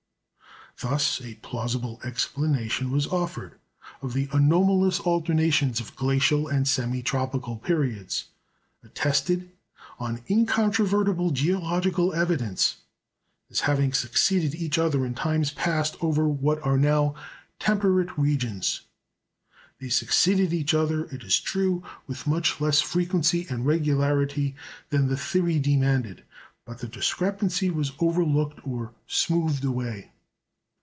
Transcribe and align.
Thus 0.79 1.21
a 1.21 1.35
plausible 1.35 1.99
explanation 2.03 2.89
was 2.89 3.05
offered 3.05 3.59
of 4.01 4.13
the 4.13 4.27
anomalous 4.31 4.99
alternations 5.01 5.79
of 5.79 5.95
glacial 5.95 6.47
and 6.47 6.67
semi 6.67 7.03
tropical 7.03 7.57
periods, 7.57 8.29
attested, 8.83 9.51
on 9.99 10.23
incontrovertible 10.27 11.29
geological 11.31 12.13
evidence, 12.13 12.77
as 13.51 13.59
having 13.59 13.93
succeeded 13.93 14.55
each 14.55 14.79
other 14.79 15.05
in 15.05 15.13
times 15.13 15.51
past 15.51 15.97
over 16.01 16.27
what 16.27 16.59
are 16.65 16.79
now 16.79 17.13
temperate 17.59 18.17
regions. 18.17 18.81
They 19.79 19.89
succeeded 19.89 20.51
each 20.51 20.73
other, 20.73 21.05
it 21.13 21.21
is 21.21 21.39
true, 21.39 21.83
with 22.07 22.25
much 22.25 22.59
less 22.59 22.81
frequency 22.81 23.45
and 23.51 23.67
regularity 23.67 24.55
than 24.89 25.09
the 25.09 25.17
theory 25.17 25.59
demanded; 25.59 26.23
but 26.65 26.79
the 26.79 26.87
discrepancy 26.87 27.69
was 27.69 27.91
overlooked 27.99 28.65
or 28.67 28.93
smoothed 29.05 29.63
away. 29.65 30.09